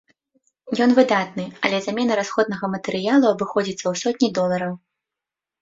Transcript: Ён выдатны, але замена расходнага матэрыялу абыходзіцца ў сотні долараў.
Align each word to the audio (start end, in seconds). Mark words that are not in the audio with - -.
Ён 0.85 0.89
выдатны, 0.99 1.43
але 1.69 1.77
замена 1.87 2.17
расходнага 2.21 2.65
матэрыялу 2.77 3.27
абыходзіцца 3.35 3.83
ў 3.91 4.03
сотні 4.07 4.29
долараў. 4.39 4.73